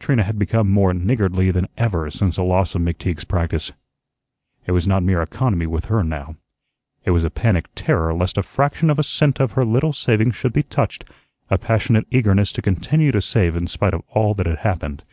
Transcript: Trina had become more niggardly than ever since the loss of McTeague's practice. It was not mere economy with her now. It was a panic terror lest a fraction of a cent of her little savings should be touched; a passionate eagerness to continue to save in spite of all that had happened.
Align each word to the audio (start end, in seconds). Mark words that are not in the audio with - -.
Trina 0.00 0.24
had 0.24 0.40
become 0.40 0.68
more 0.68 0.92
niggardly 0.92 1.52
than 1.52 1.68
ever 1.76 2.10
since 2.10 2.34
the 2.34 2.42
loss 2.42 2.74
of 2.74 2.82
McTeague's 2.82 3.22
practice. 3.22 3.70
It 4.66 4.72
was 4.72 4.88
not 4.88 5.04
mere 5.04 5.22
economy 5.22 5.68
with 5.68 5.84
her 5.84 6.02
now. 6.02 6.34
It 7.04 7.12
was 7.12 7.22
a 7.22 7.30
panic 7.30 7.68
terror 7.76 8.12
lest 8.12 8.36
a 8.36 8.42
fraction 8.42 8.90
of 8.90 8.98
a 8.98 9.04
cent 9.04 9.38
of 9.38 9.52
her 9.52 9.64
little 9.64 9.92
savings 9.92 10.34
should 10.34 10.52
be 10.52 10.64
touched; 10.64 11.04
a 11.48 11.58
passionate 11.58 12.08
eagerness 12.10 12.50
to 12.54 12.60
continue 12.60 13.12
to 13.12 13.22
save 13.22 13.54
in 13.56 13.68
spite 13.68 13.94
of 13.94 14.02
all 14.08 14.34
that 14.34 14.46
had 14.46 14.58
happened. 14.58 15.04